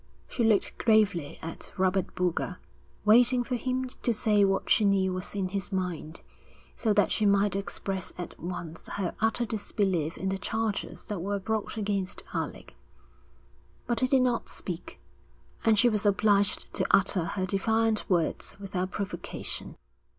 [0.27, 2.57] She looked gravely at Robert Boulger,
[3.05, 6.21] waiting for him to say what she knew was in his mind,
[6.75, 11.37] so that she might express at once her utter disbelief in the charges that were
[11.37, 12.73] brought against Alec.
[13.85, 14.99] But he did not speak,
[15.63, 19.75] and she was obliged to utter her defiant words without provocation.